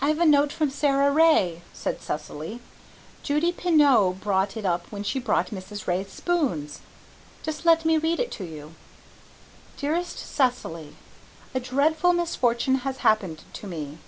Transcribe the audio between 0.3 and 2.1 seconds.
from Sara Ray," said